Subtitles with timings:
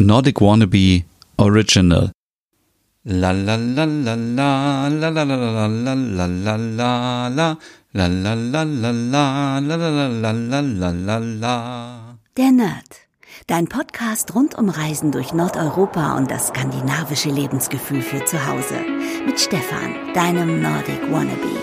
[0.00, 1.04] Nordic Wannabe
[1.36, 2.10] Original.
[3.04, 7.58] La la la la la la la la la la la la la la
[7.92, 13.08] La la la la la la la la la la la la Der Nerd.
[13.46, 18.80] Dein Podcast rund um Reisen durch Nordeuropa und das skandinavische Lebensgefühl für zu Hause.
[19.26, 21.58] Mit Stefan, deinem Nordic Wannabe.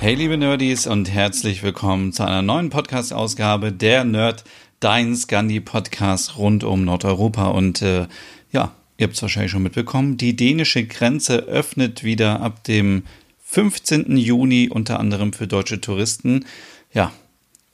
[0.00, 4.44] Hey liebe Nerdies und herzlich willkommen zu einer neuen Podcast-Ausgabe der Nerd,
[4.80, 7.48] dein Scandi-Podcast rund um Nordeuropa.
[7.48, 8.06] Und äh,
[8.50, 13.02] ja, ihr habt es wahrscheinlich schon mitbekommen, die dänische Grenze öffnet wieder ab dem
[13.44, 14.16] 15.
[14.16, 16.46] Juni, unter anderem für deutsche Touristen.
[16.94, 17.12] Ja,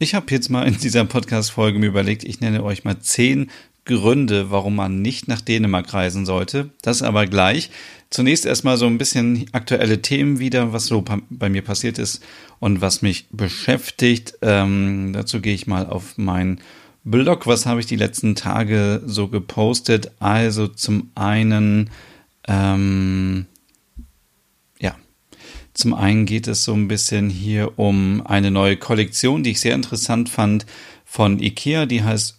[0.00, 3.52] ich habe jetzt mal in dieser Podcast-Folge mir überlegt, ich nenne euch mal zehn
[3.86, 6.70] Gründe, warum man nicht nach Dänemark reisen sollte.
[6.82, 7.70] Das aber gleich.
[8.10, 12.22] Zunächst erstmal so ein bisschen aktuelle Themen wieder, was so bei mir passiert ist
[12.60, 14.34] und was mich beschäftigt.
[14.42, 16.60] Ähm, dazu gehe ich mal auf meinen
[17.04, 17.46] Blog.
[17.46, 20.12] Was habe ich die letzten Tage so gepostet?
[20.20, 21.90] Also zum einen,
[22.46, 23.46] ähm,
[24.78, 24.94] ja,
[25.74, 29.74] zum einen geht es so ein bisschen hier um eine neue Kollektion, die ich sehr
[29.74, 30.66] interessant fand
[31.04, 31.86] von Ikea.
[31.86, 32.36] Die heißt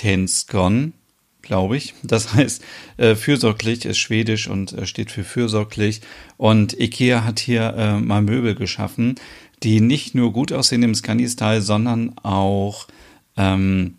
[0.00, 0.94] Umtensgon,
[1.42, 1.94] glaube ich.
[2.02, 2.62] Das heißt,
[2.96, 6.00] äh, fürsorglich ist schwedisch und äh, steht für fürsorglich.
[6.36, 9.16] Und Ikea hat hier äh, mal Möbel geschaffen,
[9.62, 12.88] die nicht nur gut aussehen im Scandi-Style, sondern auch
[13.36, 13.96] ähm,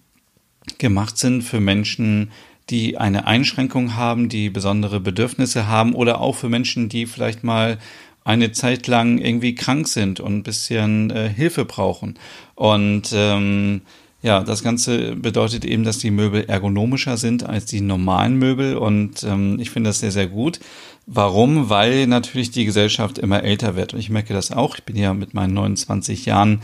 [0.79, 2.31] gemacht sind für Menschen,
[2.69, 7.77] die eine Einschränkung haben, die besondere Bedürfnisse haben oder auch für Menschen, die vielleicht mal
[8.23, 12.17] eine Zeit lang irgendwie krank sind und ein bisschen äh, Hilfe brauchen.
[12.55, 13.81] Und ähm,
[14.21, 19.23] ja, das Ganze bedeutet eben, dass die Möbel ergonomischer sind als die normalen Möbel und
[19.23, 20.59] ähm, ich finde das sehr, sehr gut.
[21.07, 21.69] Warum?
[21.69, 24.75] Weil natürlich die Gesellschaft immer älter wird und ich merke das auch.
[24.75, 26.61] Ich bin ja mit meinen 29 Jahren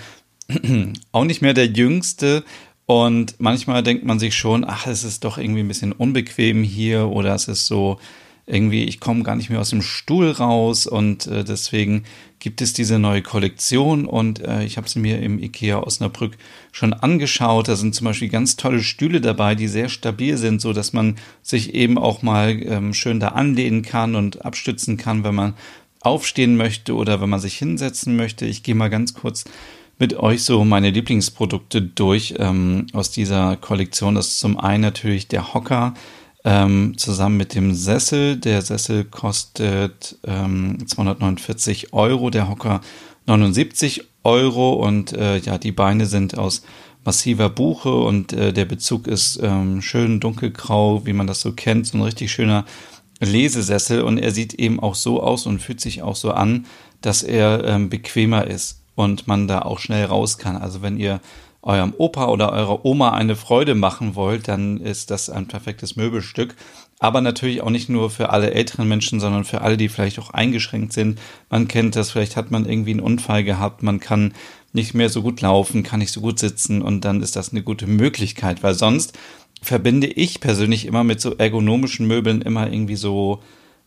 [1.11, 2.43] auch nicht mehr der Jüngste.
[2.85, 7.09] Und manchmal denkt man sich schon, ach, es ist doch irgendwie ein bisschen unbequem hier
[7.09, 7.99] oder es ist so
[8.49, 12.03] irgendwie, ich komme gar nicht mehr aus dem Stuhl raus und äh, deswegen
[12.39, 16.37] gibt es diese neue Kollektion und äh, ich habe sie mir im Ikea Osnabrück
[16.71, 17.67] schon angeschaut.
[17.67, 21.17] Da sind zum Beispiel ganz tolle Stühle dabei, die sehr stabil sind, so dass man
[21.43, 25.53] sich eben auch mal ähm, schön da anlehnen kann und abstützen kann, wenn man
[25.99, 28.45] aufstehen möchte oder wenn man sich hinsetzen möchte.
[28.45, 29.43] Ich gehe mal ganz kurz
[29.99, 34.15] mit euch so meine Lieblingsprodukte durch ähm, aus dieser Kollektion.
[34.15, 35.95] Das ist zum einen natürlich der Hocker
[36.47, 38.37] ähm, zusammen mit dem Sessel.
[38.37, 42.79] Der Sessel kostet ähm, 249 Euro, der Hocker
[43.25, 46.63] 79 Euro und äh, ja, die Beine sind aus
[47.03, 51.87] massiver Buche und äh, der Bezug ist ähm, schön dunkelgrau, wie man das so kennt,
[51.87, 52.63] so ein richtig schöner
[53.19, 56.65] Lesesessel und er sieht eben auch so aus und fühlt sich auch so an,
[57.01, 60.55] dass er ähm, bequemer ist und man da auch schnell raus kann.
[60.55, 61.19] Also wenn ihr
[61.67, 66.55] eurem Opa oder eurer Oma eine Freude machen wollt, dann ist das ein perfektes Möbelstück.
[66.99, 70.31] Aber natürlich auch nicht nur für alle älteren Menschen, sondern für alle, die vielleicht auch
[70.31, 71.19] eingeschränkt sind.
[71.49, 74.33] Man kennt das, vielleicht hat man irgendwie einen Unfall gehabt, man kann
[74.73, 77.61] nicht mehr so gut laufen, kann nicht so gut sitzen und dann ist das eine
[77.61, 79.17] gute Möglichkeit, weil sonst
[79.61, 83.41] verbinde ich persönlich immer mit so ergonomischen Möbeln immer irgendwie so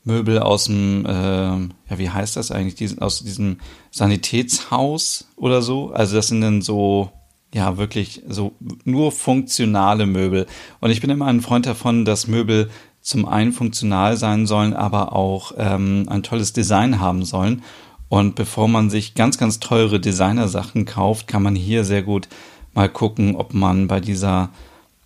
[0.05, 3.59] Möbel aus dem, äh, ja, wie heißt das eigentlich, diesen, aus diesem
[3.91, 5.91] Sanitätshaus oder so.
[5.91, 7.11] Also das sind dann so,
[7.53, 8.53] ja, wirklich so
[8.85, 10.47] nur funktionale Möbel.
[10.81, 15.15] Und ich bin immer ein Freund davon, dass Möbel zum einen funktional sein sollen, aber
[15.15, 17.63] auch ähm, ein tolles Design haben sollen.
[18.09, 22.29] Und bevor man sich ganz, ganz teure Designersachen kauft, kann man hier sehr gut
[22.75, 24.51] mal gucken, ob man bei dieser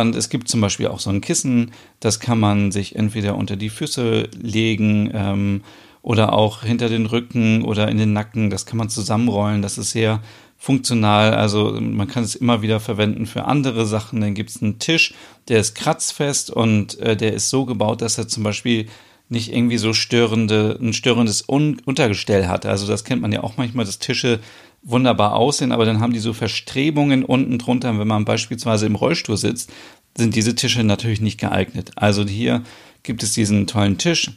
[0.00, 3.56] Und es gibt zum Beispiel auch so ein Kissen, das kann man sich entweder unter
[3.56, 5.62] die Füße legen ähm,
[6.02, 8.50] oder auch hinter den Rücken oder in den Nacken.
[8.50, 9.62] Das kann man zusammenrollen.
[9.62, 10.20] Das ist sehr
[10.58, 11.34] funktional.
[11.34, 14.20] Also man kann es immer wieder verwenden für andere Sachen.
[14.20, 15.14] Dann gibt es einen Tisch,
[15.48, 18.88] der ist kratzfest und äh, der ist so gebaut, dass er zum Beispiel
[19.28, 22.66] nicht irgendwie so störende, ein störendes Un Untergestell hat.
[22.66, 24.40] Also das kennt man ja auch manchmal, dass Tische
[24.84, 27.98] wunderbar aussehen, aber dann haben die so Verstrebungen unten drunter.
[27.98, 29.72] Wenn man beispielsweise im Rollstuhl sitzt,
[30.16, 31.90] sind diese Tische natürlich nicht geeignet.
[31.96, 32.62] Also hier
[33.02, 34.30] gibt es diesen tollen Tisch,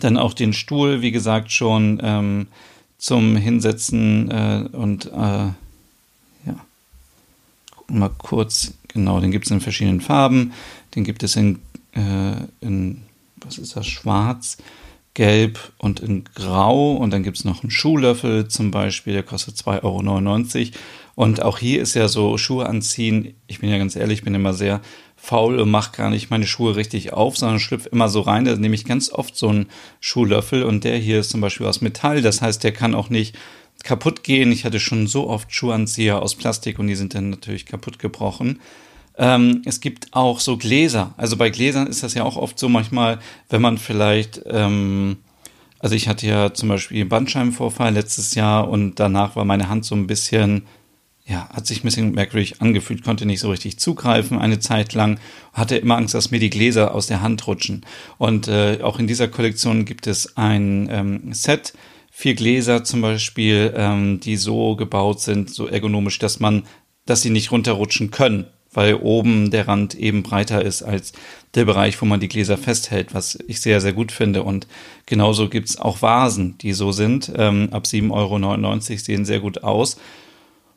[0.00, 2.46] dann auch den Stuhl, wie gesagt, schon ähm,
[2.98, 5.46] zum Hinsetzen äh, und äh,
[6.46, 6.56] ja,
[7.70, 10.52] guck mal kurz, genau, den gibt es in verschiedenen Farben.
[10.94, 11.60] Den gibt es in,
[11.92, 13.02] äh, in
[13.36, 14.56] was ist das, schwarz,
[15.16, 16.92] gelb und in grau.
[16.92, 20.78] Und dann gibt es noch einen Schuhlöffel zum Beispiel, der kostet 2,99 Euro.
[21.14, 23.34] Und auch hier ist ja so Schuhe anziehen.
[23.46, 24.82] Ich bin ja ganz ehrlich, ich bin immer sehr
[25.16, 28.44] faul und mache gar nicht meine Schuhe richtig auf, sondern schlüpfe immer so rein.
[28.44, 29.66] Da nehme ich ganz oft so einen
[30.00, 32.20] Schuhlöffel und der hier ist zum Beispiel aus Metall.
[32.20, 33.34] Das heißt, der kann auch nicht
[33.82, 34.52] kaputt gehen.
[34.52, 38.60] Ich hatte schon so oft Schuhanzieher aus Plastik und die sind dann natürlich kaputt gebrochen.
[39.18, 41.14] Ähm, es gibt auch so Gläser.
[41.16, 43.18] Also bei Gläsern ist das ja auch oft so manchmal,
[43.48, 45.18] wenn man vielleicht, ähm,
[45.78, 49.86] also ich hatte ja zum Beispiel einen Bandscheibenvorfall letztes Jahr und danach war meine Hand
[49.86, 50.66] so ein bisschen,
[51.24, 55.18] ja, hat sich ein bisschen merkwürdig angefühlt, konnte nicht so richtig zugreifen eine Zeit lang,
[55.54, 57.86] hatte immer Angst, dass mir die Gläser aus der Hand rutschen.
[58.18, 61.72] Und äh, auch in dieser Kollektion gibt es ein ähm, Set,
[62.10, 66.64] vier Gläser zum Beispiel, ähm, die so gebaut sind, so ergonomisch, dass man,
[67.06, 71.12] dass sie nicht runterrutschen können weil oben der Rand eben breiter ist als
[71.54, 74.42] der Bereich, wo man die Gläser festhält, was ich sehr, sehr gut finde.
[74.42, 74.66] Und
[75.06, 77.32] genauso gibt's auch Vasen, die so sind.
[77.36, 79.96] Ähm, ab 7,99 Euro sehen sehr gut aus.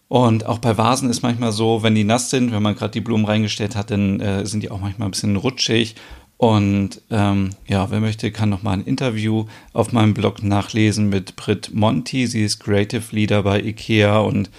[0.07, 3.01] Und auch bei Vasen ist manchmal so, wenn die nass sind, wenn man gerade die
[3.01, 5.95] Blumen reingestellt hat, dann äh, sind die auch manchmal ein bisschen rutschig.
[6.38, 11.36] Und ähm, ja, wer möchte, kann noch mal ein Interview auf meinem Blog nachlesen mit
[11.36, 12.28] Brit Monti.
[12.28, 14.50] Sie ist Creative Leader bei IKEA und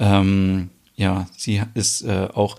[0.00, 2.58] ähm, ja, sie ist äh, auch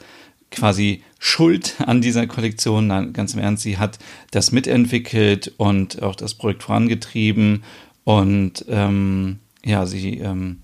[0.52, 2.88] quasi schuld an dieser Kollektion.
[2.88, 4.00] Nein, ganz im Ernst, sie hat
[4.32, 7.64] das mitentwickelt und auch das Projekt vorangetrieben.
[8.04, 10.58] Und ähm, ja, sie, ähm,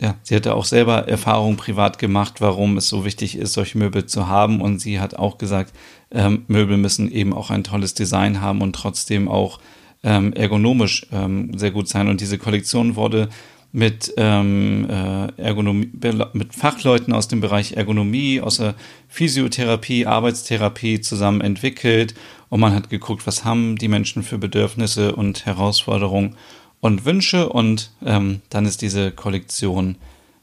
[0.00, 4.06] ja, sie hatte auch selber Erfahrung privat gemacht, warum es so wichtig ist, solche Möbel
[4.06, 4.60] zu haben.
[4.60, 5.72] Und sie hat auch gesagt,
[6.10, 9.60] ähm, Möbel müssen eben auch ein tolles Design haben und trotzdem auch
[10.02, 12.08] ähm, ergonomisch ähm, sehr gut sein.
[12.08, 13.28] Und diese Kollektion wurde
[13.72, 15.90] mit ähm, äh, Ergonomie,
[16.34, 18.74] mit Fachleuten aus dem Bereich Ergonomie, aus der
[19.08, 22.14] Physiotherapie, Arbeitstherapie zusammen entwickelt
[22.50, 26.36] und man hat geguckt, was haben die Menschen für Bedürfnisse und Herausforderungen
[26.80, 29.96] und Wünsche und ähm, dann ist diese Kollektion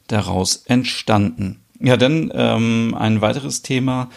[0.07, 1.59] daraus entstanden.
[1.79, 4.09] Ja, dann ähm, ein weiteres Thema.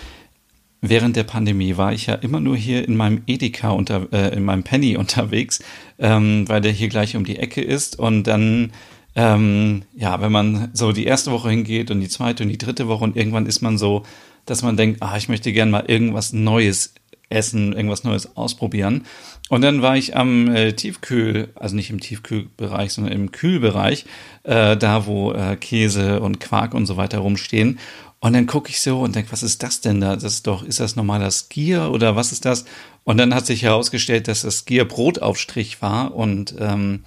[0.81, 4.45] Während der Pandemie war ich ja immer nur hier in meinem Edeka unter, äh, in
[4.45, 5.63] meinem Penny unterwegs,
[5.99, 8.73] ähm, weil der hier gleich um die Ecke ist und dann
[9.15, 12.89] ähm, ja, wenn man so die erste Woche hingeht und die zweite und die dritte
[12.89, 14.05] Woche und irgendwann ist man so,
[14.47, 16.95] dass man denkt, ah, ich möchte gern mal irgendwas Neues
[17.29, 19.07] essen, irgendwas Neues ausprobieren.
[19.49, 24.05] Und dann war ich am äh, Tiefkühl, also nicht im Tiefkühlbereich, sondern im Kühlbereich,
[24.45, 27.79] äh, da wo äh, Käse und Quark und so weiter rumstehen.
[28.21, 30.15] Und dann gucke ich so und denke, was ist das denn da?
[30.15, 32.65] Das ist doch, ist das normaler Skier oder was ist das?
[33.03, 37.01] Und dann hat sich herausgestellt, dass das Skier Brotaufstrich war und ähm,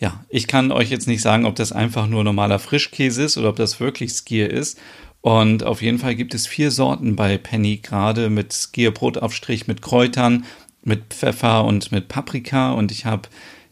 [0.00, 3.50] ja, ich kann euch jetzt nicht sagen, ob das einfach nur normaler Frischkäse ist oder
[3.50, 4.78] ob das wirklich Skier ist.
[5.20, 10.46] Und auf jeden Fall gibt es vier Sorten bei Penny gerade mit Skierbrotaufstrich, mit Kräutern,
[10.82, 12.72] mit Pfeffer und mit Paprika.
[12.72, 13.28] Und ich habe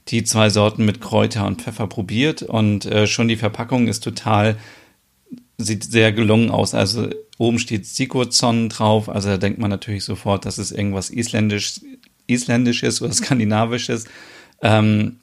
[0.09, 4.57] die zwei Sorten mit Kräuter und Pfeffer probiert und äh, schon die Verpackung ist total,
[5.57, 6.75] sieht sehr gelungen aus.
[6.75, 7.09] Also
[7.39, 11.81] oben steht Sigurdsson drauf, also da denkt man natürlich sofort, dass es irgendwas Isländisch,
[12.27, 14.07] Isländisches oder Skandinavisches.
[14.63, 15.19] Ähm,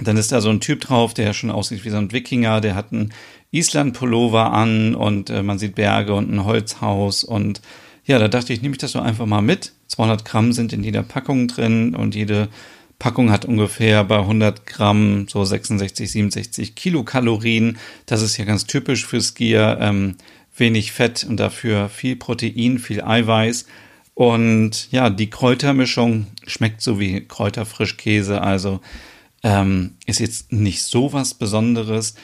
[0.00, 2.74] dann ist da so ein Typ drauf, der schon aussieht wie so ein Wikinger, der
[2.74, 3.12] hat einen
[3.52, 7.60] Island-Pullover an und äh, man sieht Berge und ein Holzhaus und
[8.06, 9.72] ja, da dachte ich, nehme ich das so einfach mal mit.
[9.88, 12.48] 200 Gramm sind in jeder Packung drin und jede
[12.98, 17.78] Packung hat ungefähr bei 100 Gramm so 66, 67 Kilokalorien.
[18.06, 19.78] Das ist ja ganz typisch für Skier.
[19.80, 20.16] Ähm,
[20.56, 23.66] wenig Fett und dafür viel Protein, viel Eiweiß.
[24.14, 28.40] Und ja, die Kräutermischung schmeckt so wie Kräuterfrischkäse.
[28.40, 28.80] Also
[29.44, 32.14] ähm, ist jetzt nicht so was Besonderes.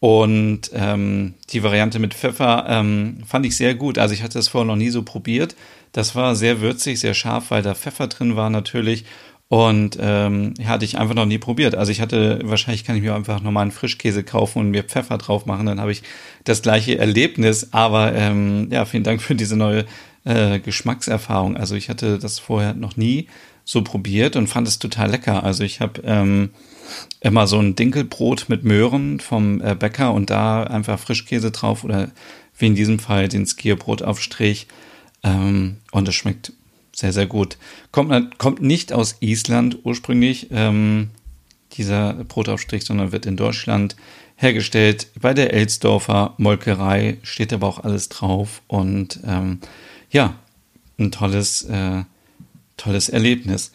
[0.00, 3.98] Und ähm, die Variante mit Pfeffer ähm, fand ich sehr gut.
[3.98, 5.56] Also ich hatte das vorher noch nie so probiert.
[5.92, 9.04] Das war sehr würzig, sehr scharf, weil da Pfeffer drin war natürlich.
[9.48, 11.74] Und ähm, hatte ich einfach noch nie probiert.
[11.74, 15.46] Also ich hatte, wahrscheinlich kann ich mir einfach normalen Frischkäse kaufen und mir Pfeffer drauf
[15.46, 16.02] machen, dann habe ich
[16.44, 17.72] das gleiche Erlebnis.
[17.72, 19.86] Aber ähm, ja, vielen Dank für diese neue
[20.24, 21.56] äh, Geschmackserfahrung.
[21.56, 23.26] Also ich hatte das vorher noch nie
[23.68, 25.44] so probiert und fand es total lecker.
[25.44, 26.48] Also ich habe ähm,
[27.20, 32.10] immer so ein Dinkelbrot mit Möhren vom äh, Bäcker und da einfach Frischkäse drauf oder
[32.56, 34.68] wie in diesem Fall den Skierbrotaufstrich.
[35.22, 36.54] Ähm, und es schmeckt
[36.96, 37.58] sehr, sehr gut.
[37.92, 41.10] Kommt, kommt nicht aus Island ursprünglich, ähm,
[41.74, 43.96] dieser Brotaufstrich, sondern wird in Deutschland
[44.36, 45.08] hergestellt.
[45.20, 48.62] Bei der Elsdorfer Molkerei steht aber auch alles drauf.
[48.66, 49.60] Und ähm,
[50.10, 50.36] ja,
[50.98, 52.04] ein tolles äh,
[52.78, 53.72] tolles Erlebnis.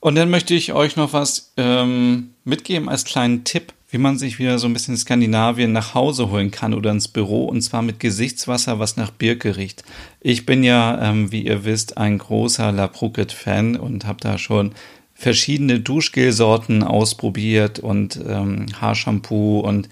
[0.00, 4.38] Und dann möchte ich euch noch was ähm, mitgeben als kleinen Tipp wie man sich
[4.38, 7.98] wieder so ein bisschen Skandinavien nach Hause holen kann oder ins Büro und zwar mit
[7.98, 9.82] Gesichtswasser, was nach Birke riecht.
[10.20, 14.72] Ich bin ja, ähm, wie ihr wisst, ein großer La Pruket-Fan und habe da schon
[15.14, 19.88] verschiedene Duschgelsorten ausprobiert und ähm, Haarshampoo und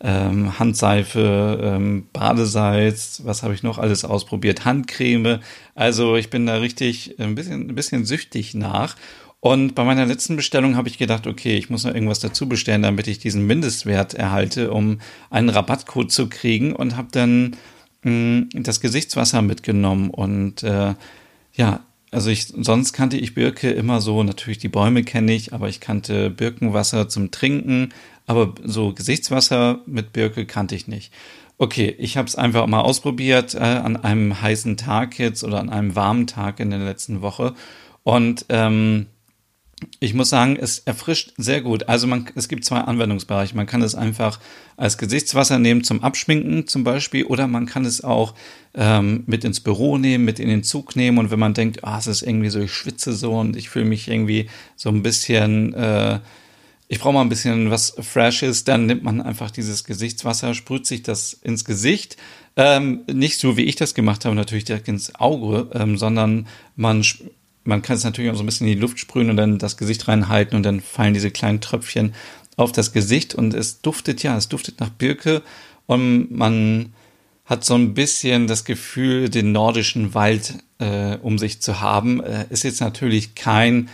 [0.00, 4.64] ähm, Handseife, ähm, Badesalz, was habe ich noch alles ausprobiert?
[4.64, 5.40] Handcreme.
[5.74, 8.96] Also ich bin da richtig ein bisschen, ein bisschen süchtig nach.
[9.40, 12.82] Und bei meiner letzten Bestellung habe ich gedacht, okay, ich muss noch irgendwas dazu bestellen,
[12.82, 14.98] damit ich diesen Mindestwert erhalte, um
[15.30, 17.56] einen Rabattcode zu kriegen und habe dann
[18.02, 20.94] mh, mm, das Gesichtswasser mitgenommen und äh,
[21.54, 25.68] ja, also ich, sonst kannte ich Birke immer so, natürlich die Bäume kenne ich, aber
[25.68, 27.90] ich kannte Birkenwasser zum Trinken,
[28.26, 31.12] aber so Gesichtswasser mit Birke kannte ich nicht.
[31.58, 35.70] Okay, ich habe es einfach mal ausprobiert äh, an einem heißen Tag jetzt oder an
[35.70, 37.54] einem warmen Tag in der letzten Woche
[38.02, 39.06] und ähm,
[40.00, 41.88] ich muss sagen, es erfrischt sehr gut.
[41.88, 43.54] Also man, es gibt zwei Anwendungsbereiche.
[43.54, 44.40] Man kann es einfach
[44.76, 48.34] als Gesichtswasser nehmen zum Abschminken zum Beispiel oder man kann es auch
[48.74, 51.98] ähm, mit ins Büro nehmen, mit in den Zug nehmen und wenn man denkt, ah,
[51.98, 55.74] es ist irgendwie so, ich schwitze so und ich fühle mich irgendwie so ein bisschen,
[55.74, 56.20] äh,
[56.88, 61.02] ich brauche mal ein bisschen was Freshes, dann nimmt man einfach dieses Gesichtswasser, sprüht sich
[61.02, 62.16] das ins Gesicht.
[62.58, 67.04] Ähm, nicht so, wie ich das gemacht habe, natürlich direkt ins Auge, ähm, sondern man
[67.66, 69.76] man kann es natürlich auch so ein bisschen in die Luft sprühen und dann das
[69.76, 72.14] Gesicht reinhalten und dann fallen diese kleinen Tröpfchen
[72.56, 75.42] auf das Gesicht und es duftet, ja, es duftet nach Birke
[75.86, 76.92] und man
[77.44, 82.22] hat so ein bisschen das Gefühl, den nordischen Wald äh, um sich zu haben.
[82.22, 83.88] Äh, ist jetzt natürlich kein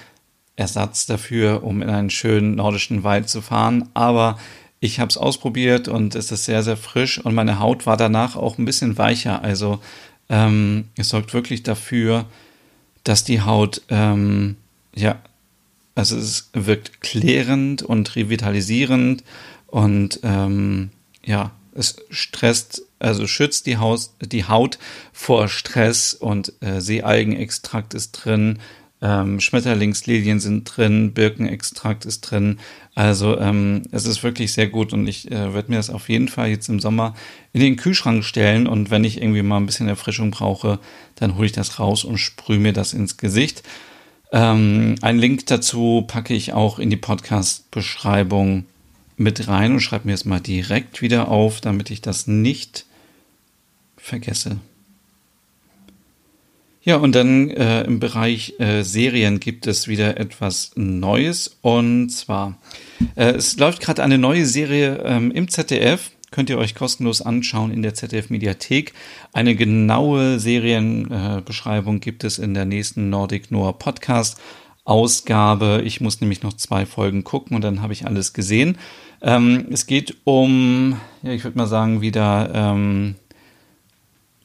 [0.56, 4.38] Ersatz dafür, um in einen schönen nordischen Wald zu fahren, aber
[4.80, 8.36] ich habe es ausprobiert und es ist sehr, sehr frisch und meine Haut war danach
[8.36, 9.42] auch ein bisschen weicher.
[9.42, 9.80] Also
[10.28, 12.26] ähm, es sorgt wirklich dafür,
[13.04, 14.56] dass die Haut, ähm,
[14.94, 15.20] ja,
[15.94, 19.24] also es wirkt klärend und revitalisierend
[19.66, 20.90] und ähm,
[21.24, 24.78] ja, es stresst, also schützt die Haut, die Haut
[25.12, 28.58] vor Stress und äh, Seealgenextrakt ist drin,
[29.02, 32.58] ähm, Schmetterlingslilien sind drin, Birkenextrakt ist drin.
[32.94, 36.28] Also ähm, es ist wirklich sehr gut und ich äh, werde mir das auf jeden
[36.28, 37.14] Fall jetzt im Sommer
[37.52, 40.78] in den Kühlschrank stellen und wenn ich irgendwie mal ein bisschen Erfrischung brauche,
[41.16, 43.62] dann hole ich das raus und sprühe mir das ins Gesicht.
[44.30, 48.66] Ähm, einen Link dazu packe ich auch in die Podcast-Beschreibung
[49.16, 52.86] mit rein und schreibe mir es mal direkt wieder auf, damit ich das nicht
[53.96, 54.58] vergesse.
[56.84, 61.58] Ja, und dann äh, im Bereich äh, Serien gibt es wieder etwas Neues.
[61.60, 62.58] Und zwar,
[63.14, 66.10] äh, es läuft gerade eine neue Serie ähm, im ZDF.
[66.32, 68.94] Könnt ihr euch kostenlos anschauen in der ZDF Mediathek.
[69.32, 74.40] Eine genaue Serienbeschreibung gibt es in der nächsten Nordic Noir Podcast
[74.84, 75.82] Ausgabe.
[75.84, 78.78] Ich muss nämlich noch zwei Folgen gucken und dann habe ich alles gesehen.
[79.20, 83.14] Ähm, es geht um, ja, ich würde mal sagen, wieder ähm,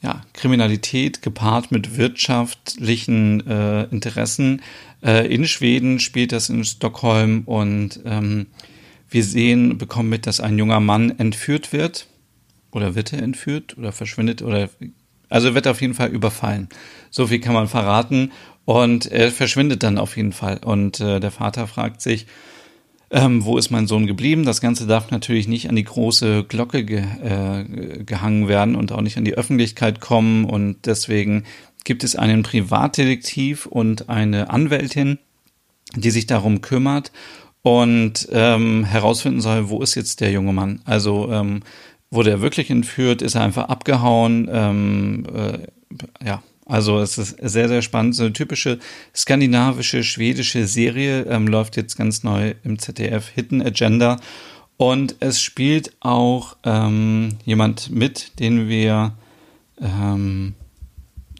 [0.01, 4.61] ja, Kriminalität gepaart mit wirtschaftlichen äh, Interessen.
[5.03, 8.47] Äh, in Schweden spielt das in Stockholm und ähm,
[9.09, 12.07] wir sehen, bekommen mit, dass ein junger Mann entführt wird.
[12.71, 14.69] Oder wird er entführt oder verschwindet oder
[15.29, 16.69] also wird auf jeden Fall überfallen.
[17.09, 18.31] So viel kann man verraten.
[18.65, 20.59] Und er verschwindet dann auf jeden Fall.
[20.63, 22.27] Und äh, der Vater fragt sich,
[23.09, 24.43] ähm, wo ist mein Sohn geblieben?
[24.43, 27.63] Das Ganze darf natürlich nicht an die große Glocke ge äh,
[28.03, 30.45] gehangen werden und auch nicht an die Öffentlichkeit kommen.
[30.45, 31.43] Und deswegen
[31.85, 35.19] gibt es einen Privatdetektiv und eine Anwältin,
[35.95, 37.11] die sich darum kümmert
[37.61, 40.81] und ähm, herausfinden soll, wo ist jetzt der junge Mann?
[40.85, 41.61] Also ähm,
[42.11, 43.21] wurde er wirklich entführt?
[43.21, 44.49] Ist er einfach abgehauen?
[44.51, 48.15] Ähm, äh, ja, also es ist sehr, sehr spannend.
[48.15, 48.79] So eine typische
[49.15, 54.19] skandinavische, schwedische Serie ähm, läuft jetzt ganz neu im ZDF Hidden Agenda.
[54.75, 59.13] Und es spielt auch ähm, jemand mit, den wir,
[59.81, 60.53] ähm,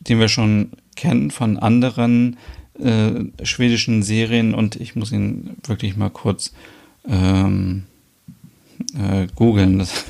[0.01, 2.37] den wir schon kennen von anderen
[2.79, 4.55] äh, schwedischen Serien.
[4.55, 6.53] Und ich muss ihn wirklich mal kurz
[7.07, 7.83] ähm,
[8.95, 9.77] äh, googeln.
[9.79, 10.05] Das,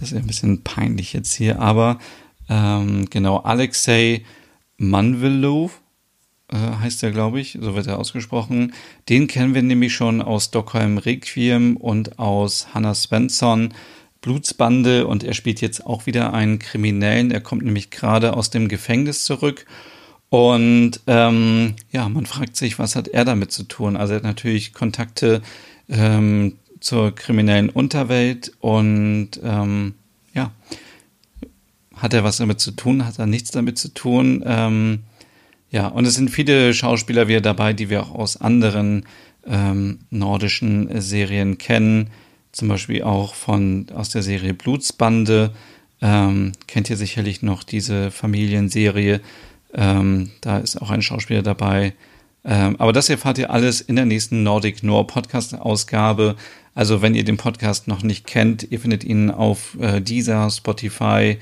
[0.00, 1.60] das ist ein bisschen peinlich jetzt hier.
[1.60, 2.00] Aber
[2.48, 4.24] ähm, genau, Alexei
[4.80, 5.82] Manvelov
[6.48, 8.72] äh, heißt er, glaube ich, so wird er ausgesprochen.
[9.10, 13.74] Den kennen wir nämlich schon aus Stockholm Requiem und aus Hannah Svensson
[14.22, 17.30] Blutsbande und er spielt jetzt auch wieder einen Kriminellen.
[17.30, 19.66] Er kommt nämlich gerade aus dem Gefängnis zurück.
[20.30, 23.96] Und ähm, ja, man fragt sich, was hat er damit zu tun?
[23.96, 25.42] Also er hat natürlich Kontakte
[25.90, 29.94] ähm, zur kriminellen Unterwelt und ähm,
[30.32, 30.52] ja,
[32.00, 33.06] hat er was damit zu tun?
[33.06, 34.42] Hat er nichts damit zu tun?
[34.46, 35.00] Ähm,
[35.70, 39.06] ja, und es sind viele Schauspieler wieder dabei, die wir auch aus anderen
[39.46, 42.10] ähm, nordischen Serien kennen.
[42.52, 45.52] zum Beispiel auch von aus der Serie Blutsbande.
[46.02, 49.20] Ähm, kennt ihr sicherlich noch diese Familienserie.
[49.72, 51.94] Ähm, da ist auch ein Schauspieler dabei.
[52.44, 56.36] Ähm, aber das erfahrt ihr alles in der nächsten Nordic Noir Podcast Ausgabe.
[56.74, 61.38] Also wenn ihr den Podcast noch nicht kennt, ihr findet ihn auf äh, Deezer, Spotify,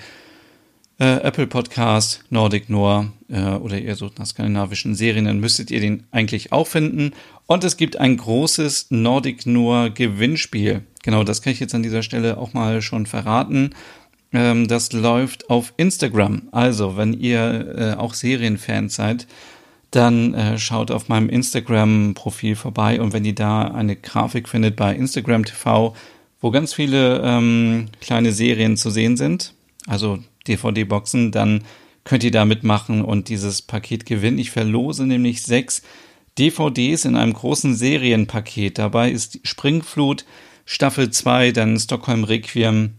[0.98, 5.80] äh, Apple Podcast, Nordic Noir äh, oder ihr sucht nach skandinavischen Serien, dann müsstet ihr
[5.80, 7.12] den eigentlich auch finden.
[7.46, 10.82] Und es gibt ein großes Nordic Noir Gewinnspiel.
[11.02, 13.70] Genau, das kann ich jetzt an dieser Stelle auch mal schon verraten.
[14.32, 16.48] Ähm, das läuft auf Instagram.
[16.52, 19.26] Also, wenn ihr äh, auch Serienfans seid,
[19.90, 24.94] dann äh, schaut auf meinem Instagram-Profil vorbei und wenn ihr da eine Grafik findet bei
[24.94, 25.94] Instagram TV,
[26.40, 29.54] wo ganz viele ähm, kleine Serien zu sehen sind,
[29.86, 31.64] also DVD-Boxen, dann
[32.04, 34.38] könnt ihr da mitmachen und dieses Paket gewinnen.
[34.38, 35.82] Ich verlose nämlich sechs
[36.38, 38.78] DVDs in einem großen Serienpaket.
[38.78, 40.24] Dabei ist Springflut
[40.64, 42.94] Staffel 2, dann Stockholm Requiem,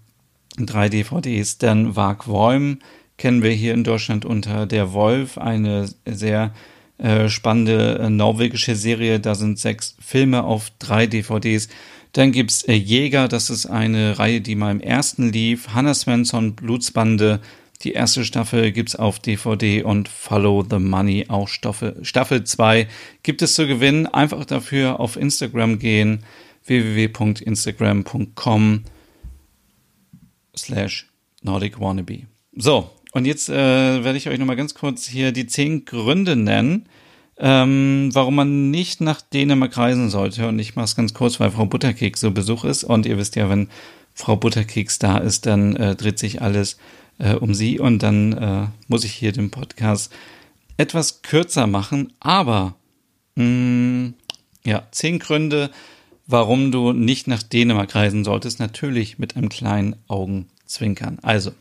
[0.58, 2.80] drei DVDs, dann Wag Worm
[3.20, 6.54] kennen wir hier in Deutschland unter Der Wolf, eine sehr
[6.98, 9.20] äh, spannende äh, norwegische Serie.
[9.20, 11.70] Da sind sechs Filme auf drei DVDs.
[12.14, 15.70] Dann gibt's äh, Jäger, das ist eine Reihe, die mal im ersten lief.
[15.70, 17.40] Hannah Svensson, Blutsbande,
[17.84, 22.90] die erste Staffel gibt's auf DVD und Follow the Money, auch Staffel, Staffel 2
[23.24, 24.06] gibt es zu gewinnen.
[24.06, 26.26] Einfach dafür auf Instagram gehen,
[26.66, 28.84] www.instagram.com
[30.58, 31.08] slash
[31.42, 32.24] Nordic Wannabe.
[32.54, 36.90] So, und jetzt äh, werde ich euch nochmal ganz kurz hier die zehn Gründe nennen,
[37.40, 40.48] ähm, warum man nicht nach Dänemark reisen sollte.
[40.48, 42.84] Und ich mache es ganz kurz, weil Frau Butterkeks so Besuch ist.
[42.84, 43.70] Und ihr wisst ja, wenn
[44.14, 46.78] Frau Butterkeks da ist, dann äh, dreht sich alles
[47.18, 47.80] äh, um sie.
[47.80, 50.12] Und dann äh, muss ich hier den Podcast
[50.76, 52.12] etwas kürzer machen.
[52.20, 52.76] Aber
[53.36, 54.14] mh, mm,
[54.66, 55.72] ja, zehn Gründe,
[56.28, 58.60] warum du nicht nach Dänemark reisen solltest.
[58.60, 61.20] Natürlich mit einem kleinen Augenzwinkern.
[61.22, 61.52] Also,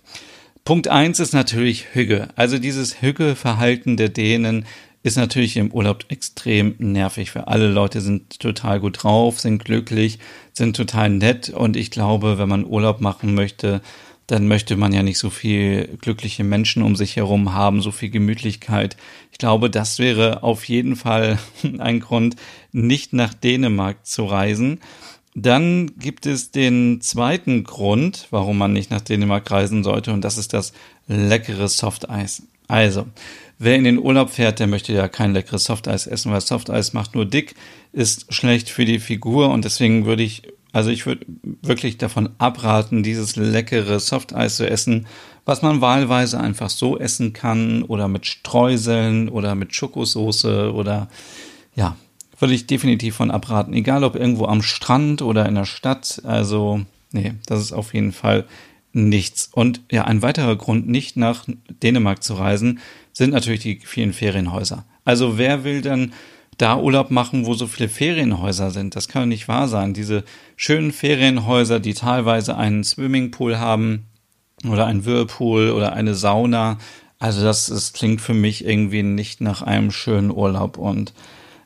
[0.64, 2.28] Punkt eins ist natürlich Hüge.
[2.36, 4.66] Also dieses Hüge-Verhalten der Dänen
[5.02, 10.18] ist natürlich im Urlaub extrem nervig für alle Leute, sind total gut drauf, sind glücklich,
[10.52, 13.80] sind total nett und ich glaube, wenn man Urlaub machen möchte,
[14.28, 18.10] dann möchte man ja nicht so viel glückliche Menschen um sich herum haben, so viel
[18.10, 18.96] Gemütlichkeit.
[19.32, 21.38] Ich glaube, das wäre auf jeden Fall
[21.78, 22.36] ein Grund,
[22.70, 24.80] nicht nach Dänemark zu reisen.
[25.34, 30.36] Dann gibt es den zweiten Grund, warum man nicht nach Dänemark reisen sollte, und das
[30.36, 30.72] ist das
[31.06, 32.42] leckere Softeis.
[32.68, 33.06] Also,
[33.58, 37.14] wer in den Urlaub fährt, der möchte ja kein leckeres Softeis essen, weil Softeis macht
[37.14, 37.54] nur dick,
[37.92, 41.26] ist schlecht für die Figur und deswegen würde ich, also ich würde
[41.62, 45.06] wirklich davon abraten, dieses leckere Softeis zu essen,
[45.46, 51.08] was man wahlweise einfach so essen kann oder mit Streuseln oder mit Schokosoße oder
[51.74, 51.96] ja,
[52.38, 53.72] würde ich definitiv von abraten.
[53.72, 56.20] Egal ob irgendwo am Strand oder in der Stadt.
[56.24, 58.44] Also, nee, das ist auf jeden Fall
[58.98, 59.48] nichts.
[59.52, 61.44] Und ja, ein weiterer Grund, nicht nach
[61.82, 62.80] Dänemark zu reisen,
[63.12, 64.84] sind natürlich die vielen Ferienhäuser.
[65.04, 66.12] Also, wer will dann
[66.58, 68.96] da Urlaub machen, wo so viele Ferienhäuser sind?
[68.96, 69.94] Das kann nicht wahr sein.
[69.94, 70.24] Diese
[70.56, 74.06] schönen Ferienhäuser, die teilweise einen Swimmingpool haben
[74.68, 76.78] oder einen Whirlpool oder eine Sauna.
[77.18, 81.12] Also, das, das klingt für mich irgendwie nicht nach einem schönen Urlaub und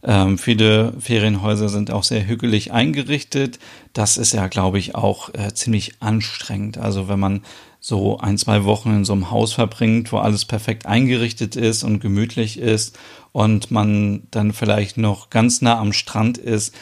[0.05, 3.59] ähm, viele Ferienhäuser sind auch sehr hügelig eingerichtet.
[3.93, 6.79] Das ist ja, glaube ich, auch äh, ziemlich anstrengend.
[6.79, 7.43] Also wenn man
[7.79, 12.01] so ein, zwei Wochen in so einem Haus verbringt, wo alles perfekt eingerichtet ist und
[12.01, 12.99] gemütlich ist
[13.33, 16.75] und man dann vielleicht noch ganz nah am Strand ist,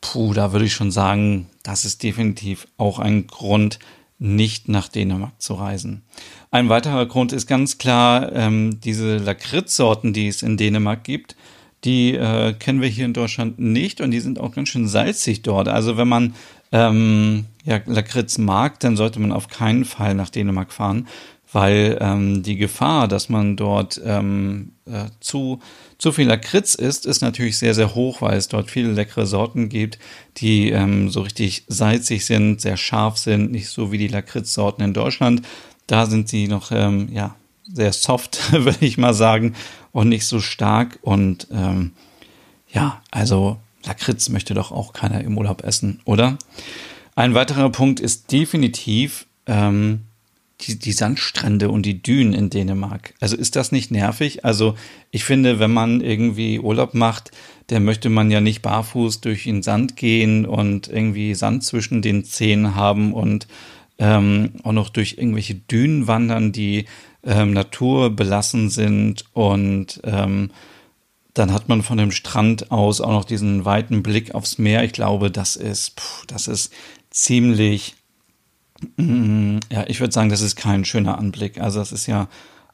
[0.00, 3.78] puh, da würde ich schon sagen, das ist definitiv auch ein Grund,
[4.18, 6.02] nicht nach Dänemark zu reisen.
[6.50, 11.36] Ein weiterer Grund ist ganz klar ähm, diese Lakritzsorten, die es in Dänemark gibt.
[11.84, 15.42] Die äh, kennen wir hier in Deutschland nicht und die sind auch ganz schön salzig
[15.42, 15.68] dort.
[15.68, 16.34] Also wenn man
[16.72, 21.06] ähm, ja, Lakritz mag, dann sollte man auf keinen Fall nach Dänemark fahren,
[21.52, 25.60] weil ähm, die Gefahr, dass man dort ähm, äh, zu,
[25.98, 29.68] zu viel Lakritz isst, ist natürlich sehr, sehr hoch, weil es dort viele leckere Sorten
[29.68, 29.98] gibt,
[30.38, 34.94] die ähm, so richtig salzig sind, sehr scharf sind, nicht so wie die Lakritzsorten in
[34.94, 35.42] Deutschland.
[35.86, 37.36] Da sind sie noch, ähm, ja,
[37.72, 39.54] sehr soft, würde ich mal sagen,
[39.94, 40.98] und nicht so stark.
[41.00, 41.92] Und ähm,
[42.70, 46.36] ja, also Lakritz möchte doch auch keiner im Urlaub essen, oder?
[47.14, 50.00] Ein weiterer Punkt ist definitiv ähm,
[50.60, 53.14] die, die Sandstrände und die Dünen in Dänemark.
[53.20, 54.44] Also ist das nicht nervig?
[54.44, 54.74] Also
[55.12, 57.30] ich finde, wenn man irgendwie Urlaub macht,
[57.68, 62.24] dann möchte man ja nicht barfuß durch den Sand gehen und irgendwie Sand zwischen den
[62.24, 63.46] Zehen haben und
[63.98, 66.86] ähm, auch noch durch irgendwelche Dünen wandern, die
[67.26, 70.50] ähm, naturbelassen sind und ähm,
[71.34, 74.84] dann hat man von dem Strand aus auch noch diesen weiten Blick aufs Meer.
[74.84, 76.72] Ich glaube, das ist, puh, das ist
[77.10, 77.96] ziemlich,
[78.96, 81.60] mm, ja, ich würde sagen, das ist kein schöner Anblick.
[81.60, 82.28] Also das ist ja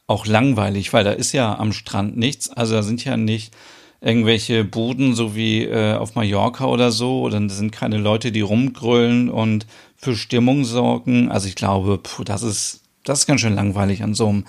[0.07, 2.51] auch langweilig, weil da ist ja am Strand nichts.
[2.51, 3.55] Also da sind ja nicht
[4.03, 8.41] irgendwelche Buden, so wie äh, auf Mallorca oder so, oder da sind keine Leute, die
[8.41, 11.31] rumgrölen und für Stimmung sorgen.
[11.31, 14.45] Also ich glaube, puh, das ist, das ist ganz schön langweilig an so einem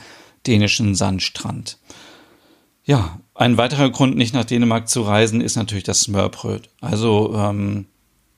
[0.48, 1.78] dänischen Sandstrand.
[2.84, 6.70] Ja, ein weiterer Grund, nicht nach Dänemark zu reisen, ist natürlich das Smørbrød.
[6.82, 7.86] Also ähm,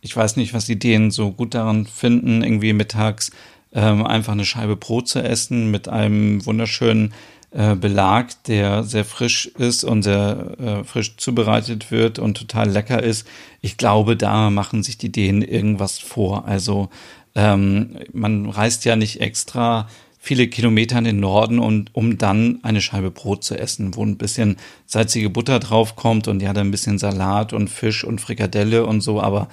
[0.02, 3.32] ich weiß nicht, was die Dänen so gut daran finden, irgendwie mittags
[3.74, 7.14] ähm, einfach eine Scheibe Brot zu essen mit einem wunderschönen
[7.52, 13.02] äh, Belag, der sehr frisch ist und sehr äh, frisch zubereitet wird und total lecker
[13.02, 13.28] ist.
[13.62, 16.46] Ich glaube, da machen sich die Dänen irgendwas vor.
[16.46, 16.90] Also
[17.36, 19.88] ähm, man reist ja nicht extra
[20.26, 24.16] viele Kilometer in den Norden, und, um dann eine Scheibe Brot zu essen, wo ein
[24.16, 24.56] bisschen
[24.86, 29.22] salzige Butter draufkommt und ja, dann ein bisschen Salat und Fisch und Frikadelle und so,
[29.22, 29.50] aber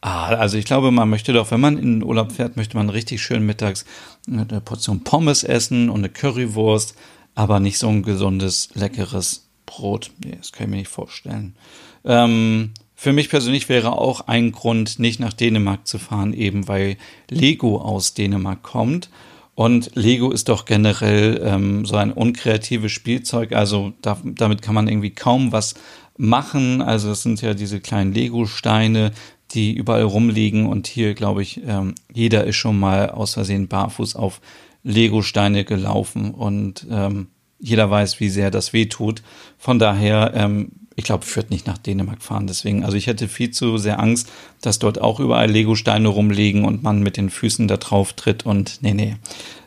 [0.00, 2.88] ah, also ich glaube, man möchte doch, wenn man in den Urlaub fährt, möchte man
[2.88, 3.84] richtig schön mittags
[4.28, 6.94] eine Portion Pommes essen und eine Currywurst,
[7.34, 10.12] aber nicht so ein gesundes, leckeres Brot.
[10.24, 11.56] Nee, das kann ich mir nicht vorstellen.
[12.04, 16.96] Ähm, für mich persönlich wäre auch ein Grund, nicht nach Dänemark zu fahren, eben weil
[17.28, 19.10] Lego aus Dänemark kommt.
[19.54, 23.52] Und Lego ist doch generell ähm, so ein unkreatives Spielzeug.
[23.52, 25.74] Also da, damit kann man irgendwie kaum was
[26.16, 26.80] machen.
[26.80, 29.12] Also es sind ja diese kleinen Lego-Steine,
[29.50, 30.66] die überall rumliegen.
[30.66, 34.40] Und hier, glaube ich, ähm, jeder ist schon mal aus Versehen barfuß auf
[34.84, 36.32] Lego-Steine gelaufen.
[36.32, 39.22] Und ähm, jeder weiß, wie sehr das weh tut.
[39.58, 42.46] Von daher ähm, ich glaube, würde nicht nach Dänemark fahren.
[42.46, 46.82] Deswegen, also ich hätte viel zu sehr Angst, dass dort auch überall Lego-Steine rumliegen und
[46.82, 49.16] man mit den Füßen da drauf tritt und nee, nee,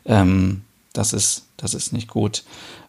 [0.06, 0.62] ähm,
[0.94, 2.44] das ist, das ist nicht gut.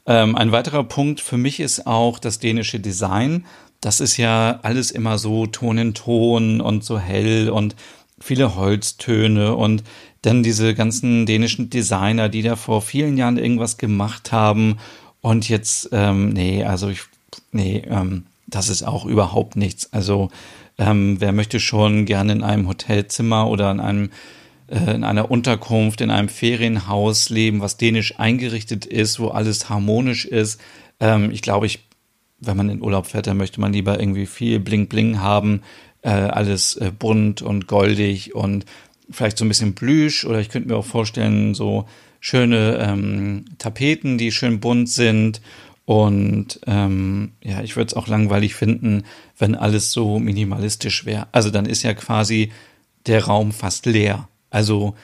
[0.07, 3.45] Ähm, ein weiterer Punkt für mich ist auch das dänische Design.
[3.81, 7.75] Das ist ja alles immer so Ton in Ton und so hell und
[8.19, 9.83] viele Holztöne und
[10.23, 14.79] dann diese ganzen dänischen Designer, die da vor vielen Jahren irgendwas gemacht haben
[15.21, 17.03] und jetzt, ähm, nee, also ich
[17.57, 19.93] nee, ähm, das ist auch überhaupt nichts.
[19.93, 20.31] Also
[20.79, 24.11] ähm, wer möchte schon gerne in einem Hotelzimmer oder in einem
[24.69, 30.25] äh, in einer Unterkunft, in einem Ferienhaus leben, was dänisch eingerichtet ist, wo alles harmonisch
[30.27, 30.61] ist.
[31.01, 31.81] Ähm, ich glaube, ich,
[32.41, 35.63] wenn man in Urlaub fährt, dann möchte man lieber irgendwie viel Bling Bling haben,
[36.03, 38.65] äh, alles äh, bunt und goldig und
[39.11, 41.87] vielleicht so ein bisschen Plüsch oder ich könnte mir auch vorstellen, so
[42.21, 45.41] schöne ähm, Tapeten, die schön bunt sind
[45.87, 49.05] und ähm, ja, ich würde es auch langweilig finden,
[49.39, 51.29] wenn alles so minimalistisch wäre.
[51.31, 52.51] Also dann ist ja quasi
[53.07, 54.29] der Raum fast leer.
[54.51, 54.97] Also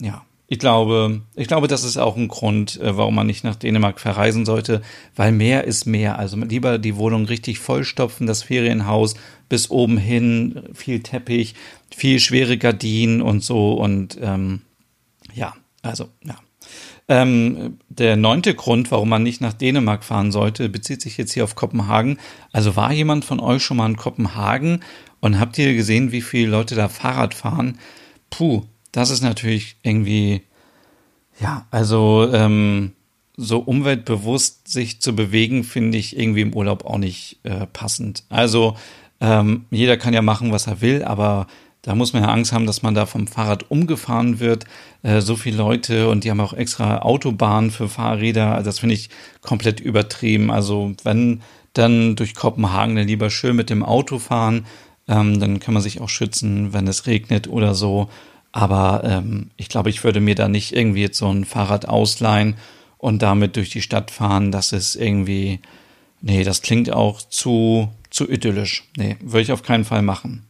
[0.00, 3.56] ja, ich glaube, ich glaube, das ist auch ein Grund, äh, warum man nicht nach
[3.56, 4.82] Dänemark verreisen sollte,
[5.16, 6.16] weil mehr ist mehr.
[6.18, 9.14] Also lieber die Wohnung richtig vollstopfen, das Ferienhaus
[9.48, 11.56] bis oben hin, viel Teppich,
[11.90, 14.62] viel schwere Gardinen und so und ähm,
[15.34, 16.36] ja, also ja.
[17.10, 21.42] Ähm, der neunte Grund, warum man nicht nach Dänemark fahren sollte, bezieht sich jetzt hier
[21.42, 22.20] auf Kopenhagen.
[22.52, 24.84] Also war jemand von euch schon mal in Kopenhagen
[25.18, 27.80] und habt ihr gesehen, wie viele Leute da Fahrrad fahren?
[28.30, 30.42] Puh, das ist natürlich irgendwie,
[31.40, 32.92] ja, also ähm,
[33.36, 38.22] so umweltbewusst sich zu bewegen, finde ich irgendwie im Urlaub auch nicht äh, passend.
[38.28, 38.76] Also
[39.20, 41.48] ähm, jeder kann ja machen, was er will, aber
[41.82, 44.64] da muss man ja Angst haben, dass man da vom Fahrrad umgefahren wird.
[45.02, 48.54] Äh, so viele Leute und die haben auch extra Autobahnen für Fahrräder.
[48.54, 49.08] Also das finde ich
[49.40, 50.50] komplett übertrieben.
[50.50, 51.40] Also wenn
[51.72, 54.66] dann durch Kopenhagen dann lieber schön mit dem Auto fahren,
[55.08, 58.10] ähm, dann kann man sich auch schützen, wenn es regnet oder so.
[58.52, 62.56] Aber ähm, ich glaube, ich würde mir da nicht irgendwie jetzt so ein Fahrrad ausleihen
[62.98, 64.52] und damit durch die Stadt fahren.
[64.52, 65.60] Das ist irgendwie,
[66.20, 68.84] nee, das klingt auch zu, zu idyllisch.
[68.96, 70.44] Nee, würde ich auf keinen Fall machen.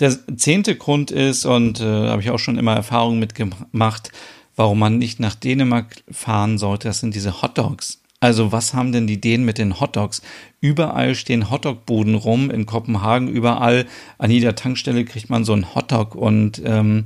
[0.00, 4.12] Der zehnte Grund ist, und äh, habe ich auch schon immer Erfahrungen mitgemacht,
[4.54, 8.00] warum man nicht nach Dänemark fahren sollte, das sind diese Hotdogs.
[8.20, 10.22] Also was haben denn die Dänen mit den Hotdogs?
[10.60, 13.86] Überall stehen Hotdog-Buden rum, in Kopenhagen überall,
[14.18, 17.04] an jeder Tankstelle kriegt man so einen Hotdog und ähm,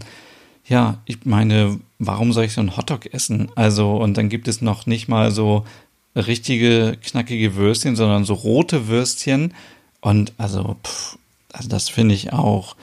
[0.66, 3.50] ja, ich meine, warum soll ich so einen Hotdog essen?
[3.56, 5.64] Also und dann gibt es noch nicht mal so
[6.16, 9.52] richtige knackige Würstchen, sondern so rote Würstchen
[10.00, 11.18] und also pff,
[11.52, 12.76] also das finde ich auch,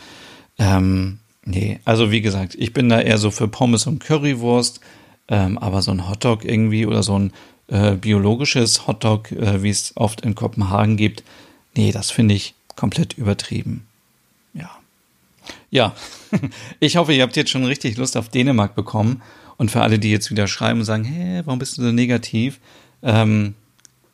[0.57, 4.79] ähm, nee, also wie gesagt, ich bin da eher so für Pommes und Currywurst,
[5.27, 7.33] ähm, aber so ein Hotdog irgendwie oder so ein
[7.67, 11.23] äh, biologisches Hotdog, äh, wie es oft in Kopenhagen gibt,
[11.75, 13.85] nee, das finde ich komplett übertrieben.
[14.53, 14.71] Ja.
[15.71, 15.95] Ja,
[16.79, 19.21] ich hoffe, ihr habt jetzt schon richtig Lust auf Dänemark bekommen.
[19.57, 22.61] Und für alle, die jetzt wieder schreiben und sagen, hä, warum bist du so negativ?
[23.03, 23.55] Ähm,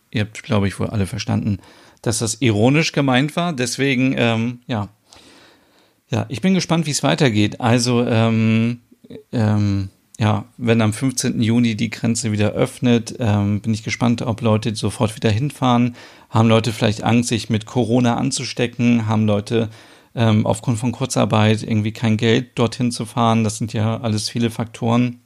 [0.09, 1.59] ihr habt, glaube ich, wohl alle verstanden,
[2.05, 3.53] dass das ironisch gemeint war.
[3.53, 4.89] Deswegen, ähm, ja,
[6.11, 7.59] Ja, ich bin gespannt, wie es weitergeht.
[7.61, 8.81] Also, ähm,
[9.31, 9.89] ähm,
[10.19, 11.41] ja, wenn am 15.
[11.41, 15.95] Juni die Grenze wieder öffnet, ähm, bin ich gespannt, ob Leute sofort wieder hinfahren.
[16.29, 19.07] Haben Leute vielleicht Angst, sich mit Corona anzustecken?
[19.07, 19.69] Haben Leute
[20.13, 23.43] ähm, aufgrund von Kurzarbeit irgendwie kein Geld dorthin zu fahren?
[23.43, 25.21] Das sind ja alles viele Faktoren.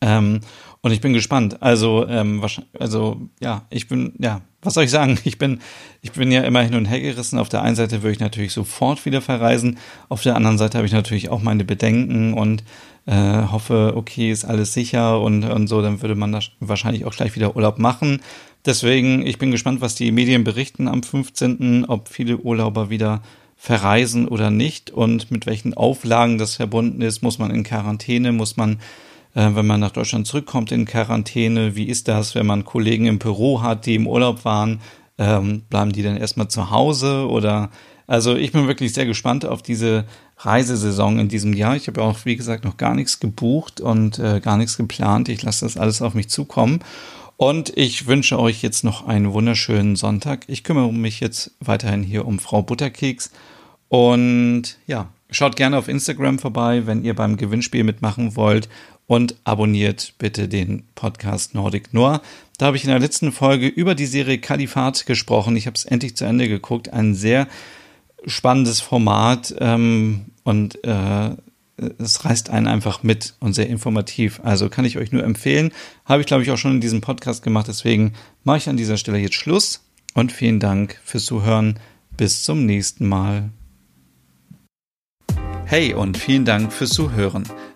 [0.00, 0.40] Ähm,
[0.80, 1.60] und ich bin gespannt.
[1.60, 2.42] Also, ähm,
[2.78, 5.18] also ja, ich bin, ja, was soll ich sagen?
[5.24, 5.60] Ich bin,
[6.00, 7.38] ich bin ja immer hin und her gerissen.
[7.38, 9.78] Auf der einen Seite würde ich natürlich sofort wieder verreisen.
[10.08, 12.62] Auf der anderen Seite habe ich natürlich auch meine Bedenken und
[13.06, 17.34] äh, hoffe, okay, ist alles sicher und, und so, dann würde man wahrscheinlich auch gleich
[17.34, 18.20] wieder Urlaub machen.
[18.64, 23.22] Deswegen, ich bin gespannt, was die Medien berichten am 15., ob viele Urlauber wieder
[23.56, 27.22] verreisen oder nicht und mit welchen Auflagen das verbunden ist.
[27.22, 28.78] Muss man in Quarantäne, muss man
[29.34, 33.18] äh, wenn man nach Deutschland zurückkommt in Quarantäne, wie ist das, wenn man Kollegen im
[33.18, 34.80] Büro hat, die im Urlaub waren,
[35.18, 37.70] ähm, bleiben die dann erstmal zu Hause oder
[38.06, 40.04] also ich bin wirklich sehr gespannt auf diese
[40.38, 41.76] Reisesaison in diesem Jahr.
[41.76, 45.28] Ich habe auch, wie gesagt, noch gar nichts gebucht und äh, gar nichts geplant.
[45.28, 46.80] Ich lasse das alles auf mich zukommen.
[47.36, 50.44] Und ich wünsche euch jetzt noch einen wunderschönen Sonntag.
[50.46, 53.30] Ich kümmere mich jetzt weiterhin hier um Frau Butterkeks.
[53.88, 58.68] Und ja, schaut gerne auf Instagram vorbei, wenn ihr beim Gewinnspiel mitmachen wollt
[59.06, 62.22] und abonniert bitte den Podcast Nordic Noir.
[62.58, 65.56] Da habe ich in der letzten Folge über die Serie Kalifat gesprochen.
[65.56, 66.92] Ich habe es endlich zu Ende geguckt.
[66.92, 67.48] Ein sehr
[68.26, 71.30] spannendes Format ähm, und äh,
[71.98, 74.40] es reißt einen einfach mit und sehr informativ.
[74.44, 75.72] Also kann ich euch nur empfehlen.
[76.04, 77.68] Habe ich, glaube ich, auch schon in diesem Podcast gemacht.
[77.68, 78.12] Deswegen
[78.44, 79.84] mache ich an dieser Stelle jetzt Schluss
[80.14, 81.78] und vielen Dank fürs Zuhören.
[82.16, 83.50] Bis zum nächsten Mal.
[85.64, 87.44] Hey und vielen Dank fürs Zuhören.